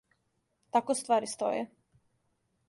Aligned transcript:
Тако 0.77 0.95
ствари 1.01 1.29
стоје. 1.35 1.61